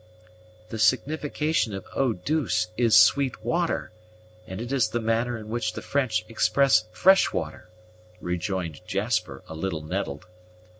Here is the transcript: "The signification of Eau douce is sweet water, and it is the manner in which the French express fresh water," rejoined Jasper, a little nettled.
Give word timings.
"The 0.69 0.79
signification 0.79 1.75
of 1.75 1.85
Eau 1.95 2.13
douce 2.13 2.69
is 2.75 2.95
sweet 2.97 3.45
water, 3.45 3.91
and 4.47 4.59
it 4.59 4.71
is 4.71 4.89
the 4.89 4.99
manner 4.99 5.37
in 5.37 5.47
which 5.47 5.73
the 5.73 5.81
French 5.83 6.25
express 6.27 6.85
fresh 6.91 7.31
water," 7.31 7.69
rejoined 8.19 8.81
Jasper, 8.87 9.43
a 9.47 9.53
little 9.53 9.83
nettled. 9.83 10.25